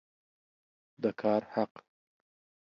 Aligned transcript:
د 1.01 1.05
کار 1.19 1.41
حق 1.53 1.73